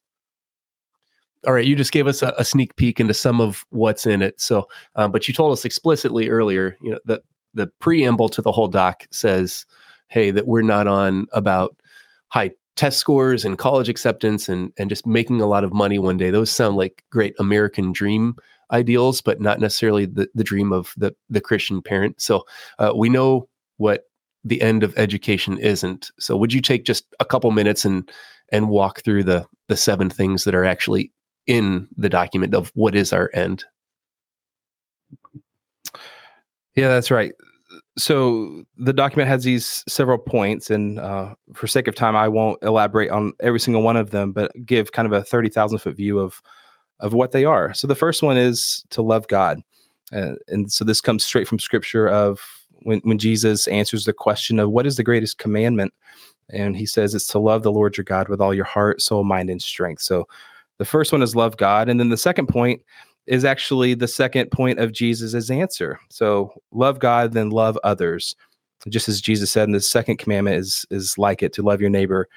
all 1.47 1.53
right, 1.53 1.65
you 1.65 1.75
just 1.75 1.91
gave 1.91 2.07
us 2.07 2.21
a, 2.21 2.33
a, 2.37 2.43
sneak 2.43 2.75
peek 2.75 2.99
into 2.99 3.13
some 3.13 3.39
of 3.39 3.65
what's 3.69 4.05
in 4.05 4.21
it. 4.21 4.39
So, 4.41 4.67
um, 4.95 5.11
but 5.11 5.27
you 5.27 5.33
told 5.33 5.53
us 5.53 5.63
explicitly 5.63 6.29
earlier, 6.29 6.77
you 6.81 6.91
know, 6.91 6.99
that 7.05 7.21
the 7.53 7.67
preamble 7.79 8.29
to 8.29 8.41
the 8.41 8.51
whole 8.51 8.67
doc 8.67 9.07
says, 9.11 9.65
"Hey, 10.09 10.31
that 10.31 10.47
we're 10.47 10.61
not 10.61 10.87
on 10.87 11.27
about 11.31 11.75
high 12.29 12.51
test 12.75 12.97
scores 12.97 13.43
and 13.43 13.57
college 13.57 13.89
acceptance 13.89 14.47
and 14.47 14.71
and 14.77 14.89
just 14.89 15.05
making 15.05 15.41
a 15.41 15.47
lot 15.47 15.63
of 15.63 15.73
money 15.73 15.99
one 15.99 16.17
day. 16.17 16.29
Those 16.29 16.51
sound 16.51 16.77
like 16.77 17.03
great 17.11 17.35
American 17.39 17.91
dream 17.91 18.35
ideals, 18.71 19.21
but 19.21 19.41
not 19.41 19.59
necessarily 19.59 20.05
the 20.05 20.29
the 20.35 20.43
dream 20.43 20.71
of 20.71 20.93
the 20.97 21.13
the 21.29 21.41
Christian 21.41 21.81
parent. 21.81 22.21
So, 22.21 22.45
uh, 22.79 22.93
we 22.95 23.09
know 23.09 23.47
what 23.77 24.03
the 24.43 24.61
end 24.61 24.83
of 24.83 24.97
education 24.97 25.57
isn't. 25.57 26.11
So, 26.19 26.37
would 26.37 26.53
you 26.53 26.61
take 26.61 26.85
just 26.85 27.05
a 27.19 27.25
couple 27.25 27.51
minutes 27.51 27.85
and 27.85 28.09
and 28.51 28.69
walk 28.69 29.01
through 29.03 29.23
the 29.23 29.45
the 29.67 29.77
seven 29.77 30.09
things 30.09 30.43
that 30.45 30.55
are 30.55 30.65
actually 30.65 31.11
in 31.49 31.87
the 31.97 32.09
document 32.09 32.53
of 32.53 32.71
what 32.75 32.95
is 32.95 33.11
our 33.11 33.31
end. 33.33 33.65
Yeah, 36.75 36.89
that's 36.89 37.09
right. 37.09 37.33
So 37.97 38.63
the 38.77 38.93
document 38.93 39.27
has 39.27 39.43
these 39.43 39.83
several 39.89 40.19
points, 40.19 40.69
and 40.69 40.99
uh, 40.99 41.33
for 41.53 41.65
sake 41.65 41.87
of 41.87 41.95
time, 41.95 42.15
I 42.15 42.27
won't 42.27 42.61
elaborate 42.61 43.09
on 43.09 43.33
every 43.39 43.59
single 43.59 43.81
one 43.81 43.97
of 43.97 44.11
them, 44.11 44.31
but 44.31 44.51
give 44.63 44.91
kind 44.91 45.07
of 45.07 45.11
a 45.11 45.23
thirty 45.23 45.49
thousand 45.49 45.79
foot 45.79 45.97
view 45.97 46.19
of 46.19 46.39
of 46.99 47.13
what 47.13 47.31
they 47.31 47.45
are. 47.45 47.73
So 47.73 47.87
the 47.87 47.95
first 47.95 48.21
one 48.21 48.37
is 48.37 48.85
to 48.91 49.01
love 49.01 49.27
God, 49.27 49.61
uh, 50.13 50.33
and 50.47 50.71
so 50.71 50.85
this 50.85 51.01
comes 51.01 51.23
straight 51.23 51.47
from 51.47 51.59
Scripture 51.59 52.07
of 52.07 52.39
when 52.83 52.99
when 52.99 53.17
Jesus 53.17 53.67
answers 53.67 54.05
the 54.05 54.13
question 54.13 54.59
of 54.59 54.69
what 54.69 54.85
is 54.85 54.97
the 54.97 55.03
greatest 55.03 55.39
commandment, 55.39 55.93
and 56.49 56.77
he 56.77 56.85
says 56.85 57.15
it's 57.15 57.27
to 57.27 57.39
love 57.39 57.63
the 57.63 57.71
Lord 57.71 57.97
your 57.97 58.05
God 58.05 58.29
with 58.29 58.39
all 58.39 58.53
your 58.53 58.65
heart, 58.65 59.01
soul, 59.01 59.23
mind, 59.23 59.49
and 59.49 59.61
strength. 59.61 60.03
So 60.03 60.27
the 60.79 60.85
first 60.85 61.11
one 61.11 61.21
is 61.21 61.35
love 61.35 61.57
God. 61.57 61.87
And 61.87 61.99
then 61.99 62.09
the 62.09 62.17
second 62.17 62.47
point 62.47 62.81
is 63.27 63.45
actually 63.45 63.93
the 63.93 64.07
second 64.07 64.49
point 64.49 64.79
of 64.79 64.91
Jesus' 64.91 65.51
answer. 65.51 65.99
So 66.09 66.51
love 66.71 66.97
God, 66.99 67.33
then 67.33 67.51
love 67.51 67.77
others. 67.83 68.35
Just 68.87 69.07
as 69.07 69.21
Jesus 69.21 69.51
said, 69.51 69.67
and 69.67 69.75
the 69.75 69.81
second 69.81 70.17
commandment 70.17 70.55
is 70.55 70.85
is 70.89 71.17
like 71.17 71.43
it 71.43 71.53
to 71.53 71.61
love 71.61 71.81
your 71.81 71.89
neighbor 71.89 72.27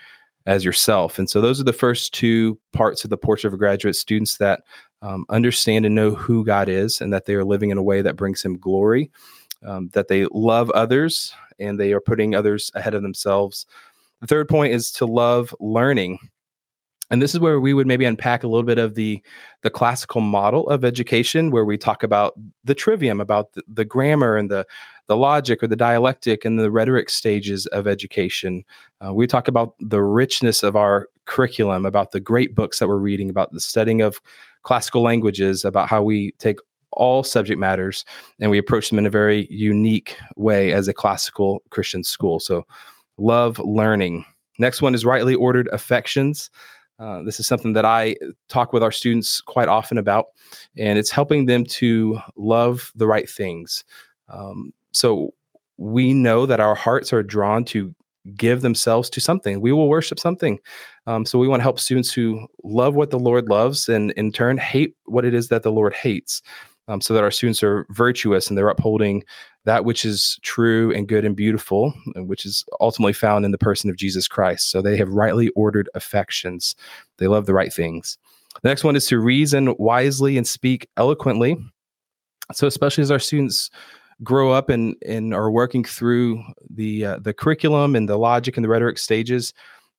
as 0.45 0.65
yourself. 0.65 1.19
And 1.19 1.31
so 1.31 1.41
those 1.41 1.61
are 1.61 1.65
the 1.65 1.73
first 1.73 2.13
two 2.13 2.59
parts 2.73 3.05
of 3.05 3.11
the 3.11 3.17
portrait 3.17 3.49
of 3.49 3.55
a 3.55 3.59
graduate 3.59 3.95
students 3.95 4.39
that 4.39 4.63
um, 5.01 5.25
understand 5.29 5.87
and 5.87 5.95
know 5.95 6.15
who 6.15 6.45
God 6.45 6.69
is 6.69 7.01
and 7.01 7.13
that 7.13 7.27
they 7.27 7.35
are 7.35 7.45
living 7.45 7.71
in 7.71 7.79
a 7.79 7.83
way 7.83 8.03
that 8.03 8.17
brings 8.17 8.43
him 8.43 8.59
glory, 8.59 9.09
um, 9.65 9.89
that 9.93 10.09
they 10.09 10.27
love 10.33 10.69
others 10.71 11.33
and 11.61 11.79
they 11.79 11.93
are 11.93 12.01
putting 12.01 12.35
others 12.35 12.73
ahead 12.75 12.95
of 12.95 13.03
themselves. 13.03 13.67
The 14.21 14.27
third 14.27 14.49
point 14.49 14.73
is 14.73 14.91
to 14.93 15.07
love 15.07 15.55
learning 15.61 16.19
and 17.13 17.21
this 17.21 17.35
is 17.35 17.41
where 17.41 17.61
we 17.61 17.75
would 17.75 17.87
maybe 17.87 18.07
unpack 18.07 18.43
a 18.43 18.49
little 18.49 18.65
bit 18.65 18.79
of 18.79 18.95
the 18.95 19.23
the 19.61 19.71
classical 19.71 20.23
model 20.23 20.67
of 20.69 20.83
education 20.83 21.51
where 21.51 21.65
we 21.65 21.77
talk 21.77 22.03
about 22.03 22.33
the 22.65 22.75
trivium 22.75 23.21
about 23.21 23.53
the, 23.53 23.63
the 23.69 23.85
grammar 23.85 24.37
and 24.37 24.51
the 24.51 24.67
the 25.09 25.17
logic 25.17 25.63
or 25.63 25.67
the 25.67 25.77
dialectic 25.77 26.45
and 26.45 26.59
the 26.59 26.71
rhetoric 26.71 27.11
stages 27.11 27.67
of 27.67 27.87
education. 27.87 28.65
Uh, 29.05 29.13
we 29.13 29.27
talk 29.27 29.47
about 29.47 29.75
the 29.79 30.03
richness 30.03 30.63
of 30.63 30.75
our 30.75 31.09
curriculum 31.27 31.85
about 31.85 32.13
the 32.13 32.21
great 32.21 32.55
books 32.55 32.79
that 32.79 32.89
we're 32.89 32.97
reading 32.97 33.29
about 33.29 33.53
the 33.53 33.61
studying 33.61 34.01
of 34.01 34.21
classical 34.63 35.03
languages 35.03 35.65
about 35.67 35.89
how 35.89 36.03
we 36.03 36.33
take 36.39 36.59
all 36.93 37.23
subject 37.23 37.61
matters 37.61 38.07
and 38.41 38.51
we 38.51 38.59
approach 38.59 38.89
them 38.89 38.99
in 38.99 39.07
a 39.07 39.11
very 39.11 39.47
unique 39.51 40.17
way 40.37 40.73
as 40.73 40.89
a 40.89 40.95
classical 40.95 41.63
christian 41.69 42.03
school. 42.03 42.41
So 42.41 42.67
love 43.19 43.59
learning. 43.59 44.25
Next 44.59 44.81
one 44.81 44.95
is 44.95 45.05
rightly 45.05 45.35
ordered 45.35 45.69
affections 45.73 46.49
uh, 46.99 47.23
this 47.23 47.41
is 47.41 47.47
something 47.47 47.73
that 47.73 47.85
I 47.85 48.17
talk 48.49 48.73
with 48.73 48.83
our 48.83 48.93
students 48.93 49.41
quite 49.41 49.69
often 49.69 49.99
about, 49.99 50.27
and 50.77 50.99
it's 50.99 51.11
helping 51.11 51.47
them 51.47 51.65
to 51.67 52.19
love 52.37 52.93
the 52.95 53.07
right 53.07 53.29
things. 53.29 53.85
Um, 54.29 54.73
so 54.93 55.35
we 55.79 56.15
know 56.15 56.47
that 56.47 56.61
our 56.61 56.75
hearts 56.75 57.13
are 57.13 57.23
drawn 57.23 57.65
to 57.67 57.95
give 58.37 58.61
themselves 58.61 59.11
to 59.11 59.21
something. 59.21 59.61
We 59.61 59.73
will 59.73 59.89
worship 59.89 60.19
something. 60.19 60.61
Um, 61.07 61.27
so 61.27 61.39
we 61.39 61.49
want 61.49 61.61
to 61.61 61.65
help 61.65 61.81
students 61.81 62.13
who 62.13 62.47
love 62.63 62.95
what 62.95 63.11
the 63.11 63.19
Lord 63.19 63.49
loves 63.49 63.89
and 63.89 64.13
in 64.13 64.31
turn 64.31 64.59
hate 64.59 64.95
what 65.07 65.25
it 65.25 65.35
is 65.35 65.49
that 65.49 65.65
the 65.65 65.73
Lord 65.73 65.95
hates. 65.95 66.41
Um, 66.89 67.01
so 67.01 67.15
that 67.15 67.23
our 67.23 67.31
students 67.31 67.63
are 67.63 67.87
virtuous 67.91 68.49
and 68.49 68.59
they're 68.59 68.69
upholding 68.69 69.23
that 69.65 69.85
which 69.85 70.05
is 70.05 70.39
true 70.43 70.93
and 70.93 71.07
good 71.07 71.25
and 71.25 71.37
beautiful, 71.37 71.95
which 72.17 72.45
is 72.45 72.65
ultimately 72.81 73.13
found 73.13 73.45
in 73.45 73.53
the 73.53 73.59
person 73.59 73.89
of 73.89 73.97
Jesus 73.97 74.27
Christ. 74.27 74.71
So 74.71 74.83
they 74.83 74.97
have 74.97 75.09
rightly 75.09 75.51
ordered 75.51 75.89
affections. 75.95 76.75
They 77.19 77.29
love 77.29 77.47
the 77.47 77.55
right 77.55 77.73
things. 77.73 78.19
The 78.63 78.69
next 78.69 78.85
one 78.85 78.97
is 78.97 79.07
to 79.07 79.19
reason 79.19 79.75
wisely 79.79 80.37
and 80.37 80.47
speak 80.47 80.89
eloquently. 80.97 81.57
So, 82.53 82.67
especially 82.67 83.03
as 83.03 83.11
our 83.11 83.19
students 83.19 83.71
grow 84.23 84.53
up 84.53 84.69
and, 84.69 84.95
and 85.07 85.33
are 85.33 85.51
working 85.51 85.85
through 85.85 86.43
the 86.69 87.07
uh, 87.07 87.19
the 87.21 87.33
curriculum 87.33 87.97
and 87.97 88.09
the 88.09 88.19
logic 88.19 88.57
and 88.57 88.65
the 88.65 88.69
rhetoric 88.69 88.99
stages, 88.99 89.55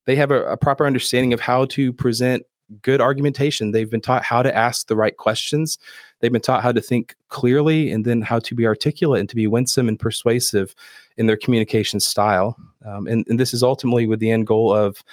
they 0.05 0.15
have 0.15 0.31
a, 0.31 0.43
a 0.45 0.57
proper 0.57 0.85
understanding 0.85 1.33
of 1.33 1.39
how 1.39 1.65
to 1.65 1.91
present 1.93 2.43
good 2.81 3.01
argumentation. 3.01 3.71
They've 3.71 3.89
been 3.89 4.01
taught 4.01 4.23
how 4.23 4.41
to 4.41 4.55
ask 4.55 4.87
the 4.87 4.95
right 4.95 5.15
questions. 5.15 5.77
They've 6.19 6.31
been 6.31 6.41
taught 6.41 6.63
how 6.63 6.71
to 6.71 6.81
think 6.81 7.15
clearly 7.29 7.91
and 7.91 8.05
then 8.05 8.21
how 8.21 8.39
to 8.39 8.55
be 8.55 8.65
articulate 8.65 9.19
and 9.19 9.29
to 9.29 9.35
be 9.35 9.47
winsome 9.47 9.87
and 9.87 9.99
persuasive 9.99 10.75
in 11.17 11.27
their 11.27 11.37
communication 11.37 11.99
style. 11.99 12.57
Um, 12.85 13.07
and, 13.07 13.25
and, 13.27 13.39
this 13.39 13.53
is 13.53 13.63
ultimately 13.63 14.07
with 14.07 14.19
the 14.19 14.31
end 14.31 14.47
goal 14.47 14.73
of 14.73 15.03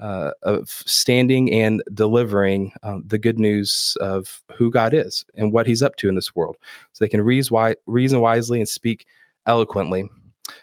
uh, 0.00 0.30
of 0.42 0.70
standing 0.70 1.52
and 1.52 1.82
delivering 1.92 2.72
um, 2.82 3.04
the 3.06 3.18
good 3.18 3.38
news 3.38 3.96
of 4.00 4.42
who 4.56 4.70
God 4.70 4.94
is 4.94 5.26
and 5.36 5.52
what 5.52 5.66
He's 5.66 5.82
up 5.82 5.96
to 5.96 6.08
in 6.08 6.14
this 6.14 6.34
world, 6.34 6.56
so 6.92 7.04
they 7.04 7.08
can 7.08 7.20
reason, 7.20 7.54
wi- 7.54 7.76
reason 7.86 8.20
wisely 8.20 8.60
and 8.60 8.68
speak 8.68 9.06
eloquently. 9.46 10.08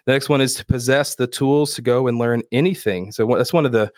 The 0.05 0.11
next 0.11 0.29
one 0.29 0.41
is 0.41 0.55
to 0.55 0.65
possess 0.65 1.15
the 1.15 1.27
tools 1.27 1.75
to 1.75 1.81
go 1.81 2.07
and 2.07 2.17
learn 2.17 2.41
anything. 2.51 3.11
So 3.11 3.27
that's 3.27 3.53
one 3.53 3.65
of 3.65 3.71
the 3.71 3.91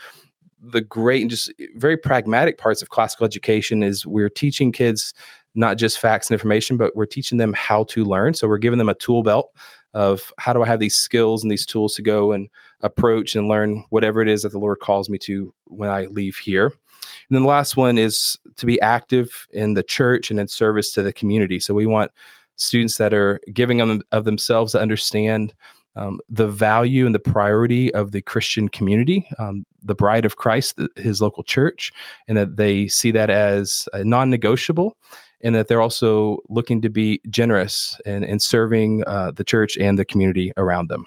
the 0.62 0.82
great 0.82 1.22
and 1.22 1.30
just 1.30 1.52
eh, 1.60 1.68
very 1.76 1.98
pragmatic 1.98 2.58
parts 2.58 2.82
of 2.82 2.90
classical 2.90 3.26
education 3.26 3.84
is 3.84 4.06
we're 4.06 4.30
teaching 4.30 4.72
kids 4.72 5.14
not 5.56 5.78
just 5.78 6.00
facts 6.00 6.30
and 6.30 6.36
information, 6.36 6.78
but 6.78 6.96
we're 6.96 7.06
teaching 7.06 7.38
them 7.38 7.54
how 7.54 7.84
to 7.86 8.06
learn. 8.06 8.34
So 8.34 8.48
we're 8.48 8.60
giving 8.60 8.78
them 8.78 8.90
a 8.90 8.94
tool 8.94 9.24
belt 9.24 9.52
of 9.94 10.32
how 10.38 10.54
do 10.54 10.62
I 10.62 10.68
have 10.68 10.80
these 10.80 10.96
skills 10.96 11.44
and 11.44 11.52
these 11.52 11.66
tools 11.66 11.96
to 11.96 12.02
go 12.02 12.32
and 12.32 12.48
approach 12.82 13.36
and 13.36 13.48
learn 13.48 13.84
whatever 13.90 14.22
it 14.22 14.28
is 14.28 14.44
that 14.44 14.52
the 14.52 14.60
Lord 14.60 14.80
calls 14.80 15.10
me 15.10 15.18
to 15.20 15.54
when 15.66 15.90
I 15.90 16.06
leave 16.06 16.38
here. 16.38 16.68
And 16.68 17.36
then 17.36 17.42
the 17.42 17.48
last 17.50 17.76
one 17.78 17.98
is 17.98 18.38
to 18.58 18.66
be 18.66 18.80
active 18.82 19.48
in 19.52 19.74
the 19.74 19.84
church 19.84 20.30
and 20.30 20.40
in 20.40 20.48
service 20.48 20.92
to 20.94 21.04
the 21.04 21.14
community. 21.14 21.60
So 21.60 21.74
we 21.74 21.86
want 21.86 22.12
students 22.56 22.98
that 22.98 23.14
are 23.14 23.40
giving 23.54 23.78
them 23.78 24.02
of 24.12 24.26
themselves 24.26 24.74
to 24.74 24.82
understand 24.82 25.54
um, 25.96 26.20
the 26.30 26.48
value 26.48 27.06
and 27.06 27.16
the 27.16 27.20
priority 27.20 27.94
of 27.94 28.12
the 28.12 28.22
Christian 28.22 28.70
community, 28.70 29.28
um, 29.38 29.66
the 29.84 29.96
bride 29.96 30.26
of 30.26 30.38
Christ, 30.38 30.78
the, 30.78 30.90
his 30.96 31.22
local 31.22 31.44
church, 31.44 31.92
and 32.28 32.38
that 32.38 32.58
they 32.58 32.88
see 32.88 33.12
that 33.12 33.30
as 33.30 33.88
non 33.96 34.30
negotiable 34.30 34.96
and 35.42 35.56
that 35.56 35.68
they're 35.68 35.82
also 35.82 36.40
looking 36.50 36.82
to 36.82 36.90
be 36.90 37.22
generous 37.30 38.00
and 38.06 38.24
in, 38.24 38.32
in 38.32 38.40
serving 38.40 39.04
uh, 39.08 39.32
the 39.32 39.44
church 39.44 39.78
and 39.78 39.98
the 39.98 40.06
community 40.06 40.52
around 40.58 40.90
them. 40.90 41.06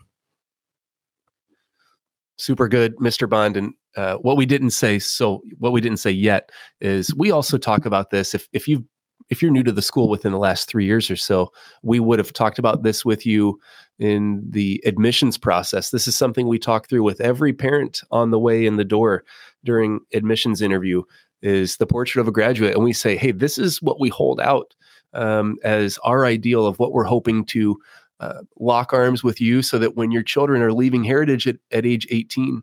Super 2.38 2.66
good, 2.66 2.96
Mr. 2.96 3.28
Bond. 3.28 3.56
And 3.56 3.74
uh, 3.96 4.16
what 4.16 4.36
we 4.36 4.46
didn't 4.46 4.70
say, 4.70 4.98
so 4.98 5.42
what 5.58 5.72
we 5.72 5.80
didn't 5.80 5.98
say 5.98 6.10
yet 6.10 6.50
is 6.80 7.14
we 7.14 7.30
also 7.30 7.58
talk 7.58 7.84
about 7.86 8.10
this. 8.10 8.34
If 8.34 8.48
if 8.52 8.66
you 8.66 8.84
if 9.32 9.40
you're 9.40 9.50
new 9.50 9.62
to 9.62 9.72
the 9.72 9.80
school 9.80 10.10
within 10.10 10.30
the 10.30 10.38
last 10.38 10.68
three 10.68 10.84
years 10.84 11.10
or 11.10 11.16
so, 11.16 11.50
we 11.82 11.98
would 11.98 12.18
have 12.18 12.34
talked 12.34 12.58
about 12.58 12.82
this 12.82 13.02
with 13.02 13.24
you 13.24 13.58
in 13.98 14.44
the 14.46 14.78
admissions 14.84 15.38
process. 15.38 15.88
This 15.88 16.06
is 16.06 16.14
something 16.14 16.46
we 16.46 16.58
talk 16.58 16.86
through 16.86 17.02
with 17.02 17.18
every 17.22 17.54
parent 17.54 18.02
on 18.10 18.30
the 18.30 18.38
way 18.38 18.66
in 18.66 18.76
the 18.76 18.84
door 18.84 19.24
during 19.64 20.00
admissions 20.12 20.60
interview 20.60 21.02
is 21.40 21.78
the 21.78 21.86
portrait 21.86 22.20
of 22.20 22.28
a 22.28 22.32
graduate. 22.32 22.74
And 22.74 22.84
we 22.84 22.92
say, 22.92 23.16
hey, 23.16 23.32
this 23.32 23.56
is 23.56 23.80
what 23.80 23.98
we 23.98 24.10
hold 24.10 24.38
out 24.38 24.74
um, 25.14 25.56
as 25.64 25.96
our 26.04 26.26
ideal 26.26 26.66
of 26.66 26.78
what 26.78 26.92
we're 26.92 27.04
hoping 27.04 27.46
to 27.46 27.80
uh, 28.20 28.42
lock 28.60 28.92
arms 28.92 29.24
with 29.24 29.40
you 29.40 29.62
so 29.62 29.78
that 29.78 29.96
when 29.96 30.10
your 30.10 30.22
children 30.22 30.60
are 30.60 30.74
leaving 30.74 31.04
heritage 31.04 31.48
at, 31.48 31.56
at 31.70 31.86
age 31.86 32.06
18, 32.10 32.62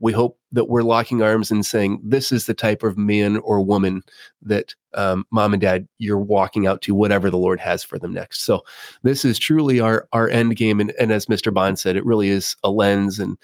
we 0.00 0.12
hope 0.12 0.38
that 0.50 0.64
we're 0.64 0.82
locking 0.82 1.22
arms 1.22 1.50
and 1.50 1.64
saying 1.64 2.00
this 2.02 2.32
is 2.32 2.46
the 2.46 2.54
type 2.54 2.82
of 2.82 2.98
man 2.98 3.36
or 3.38 3.60
woman 3.60 4.02
that 4.42 4.74
um, 4.94 5.24
mom 5.30 5.52
and 5.52 5.60
dad 5.60 5.86
you're 5.98 6.18
walking 6.18 6.66
out 6.66 6.80
to 6.82 6.94
whatever 6.94 7.30
the 7.30 7.38
lord 7.38 7.60
has 7.60 7.84
for 7.84 7.98
them 7.98 8.12
next. 8.12 8.42
So 8.42 8.62
this 9.02 9.24
is 9.24 9.38
truly 9.38 9.78
our 9.78 10.08
our 10.12 10.28
end 10.28 10.56
game 10.56 10.80
and, 10.80 10.92
and 10.98 11.12
as 11.12 11.26
mr 11.26 11.54
bond 11.54 11.78
said 11.78 11.96
it 11.96 12.04
really 12.04 12.30
is 12.30 12.56
a 12.64 12.70
lens 12.70 13.20
and 13.20 13.36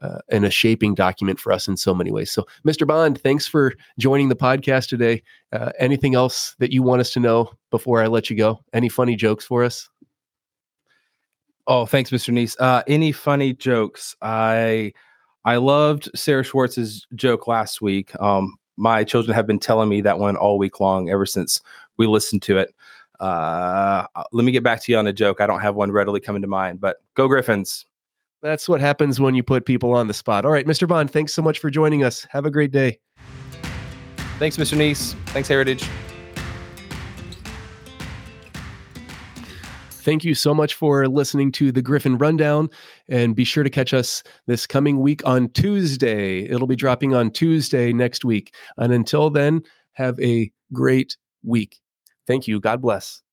uh, 0.00 0.20
and 0.30 0.44
a 0.44 0.50
shaping 0.50 0.94
document 0.94 1.40
for 1.40 1.52
us 1.52 1.68
in 1.68 1.76
so 1.76 1.94
many 1.94 2.10
ways. 2.10 2.30
So 2.30 2.46
mr 2.66 2.86
bond 2.86 3.20
thanks 3.20 3.46
for 3.46 3.74
joining 3.98 4.28
the 4.28 4.36
podcast 4.36 4.88
today. 4.88 5.22
Uh, 5.52 5.72
anything 5.78 6.14
else 6.14 6.54
that 6.60 6.72
you 6.72 6.82
want 6.82 7.00
us 7.00 7.12
to 7.12 7.20
know 7.20 7.50
before 7.70 8.02
i 8.02 8.06
let 8.06 8.30
you 8.30 8.36
go? 8.36 8.60
Any 8.72 8.88
funny 8.88 9.16
jokes 9.16 9.44
for 9.44 9.64
us? 9.64 9.90
Oh 11.66 11.84
thanks 11.86 12.10
mr 12.10 12.32
Nees. 12.32 12.56
uh, 12.60 12.82
any 12.86 13.10
funny 13.10 13.52
jokes? 13.52 14.16
I 14.22 14.92
I 15.44 15.56
loved 15.56 16.10
Sarah 16.14 16.42
Schwartz's 16.42 17.06
joke 17.14 17.46
last 17.46 17.82
week. 17.82 18.18
Um, 18.20 18.56
my 18.76 19.04
children 19.04 19.34
have 19.34 19.46
been 19.46 19.58
telling 19.58 19.88
me 19.88 20.00
that 20.00 20.18
one 20.18 20.36
all 20.36 20.58
week 20.58 20.80
long 20.80 21.10
ever 21.10 21.26
since 21.26 21.60
we 21.96 22.06
listened 22.06 22.42
to 22.42 22.58
it. 22.58 22.74
Uh, 23.20 24.06
let 24.32 24.44
me 24.44 24.52
get 24.52 24.62
back 24.62 24.82
to 24.82 24.92
you 24.92 24.98
on 24.98 25.06
a 25.06 25.12
joke. 25.12 25.40
I 25.40 25.46
don't 25.46 25.60
have 25.60 25.74
one 25.74 25.92
readily 25.92 26.20
coming 26.20 26.42
to 26.42 26.48
mind, 26.48 26.80
but 26.80 26.96
go 27.14 27.28
Griffins. 27.28 27.86
That's 28.42 28.68
what 28.68 28.80
happens 28.80 29.20
when 29.20 29.34
you 29.34 29.42
put 29.42 29.64
people 29.64 29.92
on 29.92 30.08
the 30.08 30.14
spot. 30.14 30.44
All 30.44 30.50
right, 30.50 30.66
Mr. 30.66 30.86
Bond, 30.86 31.10
thanks 31.10 31.32
so 31.32 31.40
much 31.40 31.58
for 31.58 31.70
joining 31.70 32.04
us. 32.04 32.26
Have 32.30 32.44
a 32.44 32.50
great 32.50 32.72
day. 32.72 32.98
Thanks, 34.38 34.56
Mr. 34.56 34.76
Nees. 34.76 35.14
Thanks, 35.26 35.48
Heritage. 35.48 35.88
Thank 40.04 40.22
you 40.22 40.34
so 40.34 40.52
much 40.52 40.74
for 40.74 41.08
listening 41.08 41.50
to 41.52 41.72
the 41.72 41.80
Griffin 41.80 42.18
Rundown. 42.18 42.68
And 43.08 43.34
be 43.34 43.44
sure 43.44 43.64
to 43.64 43.70
catch 43.70 43.94
us 43.94 44.22
this 44.46 44.66
coming 44.66 45.00
week 45.00 45.22
on 45.24 45.48
Tuesday. 45.48 46.44
It'll 46.44 46.66
be 46.66 46.76
dropping 46.76 47.14
on 47.14 47.30
Tuesday 47.30 47.90
next 47.92 48.24
week. 48.24 48.54
And 48.76 48.92
until 48.92 49.30
then, 49.30 49.62
have 49.92 50.20
a 50.20 50.52
great 50.74 51.16
week. 51.42 51.80
Thank 52.26 52.46
you. 52.46 52.60
God 52.60 52.82
bless. 52.82 53.23